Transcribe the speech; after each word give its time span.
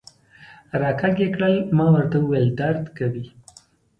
را 0.81 0.91
کږ 0.99 1.15
یې 1.23 1.27
کړل، 1.35 1.55
ما 1.77 1.85
ورته 1.93 2.17
وویل: 2.19 2.47
درد 2.59 2.83
کوي. 2.97 3.25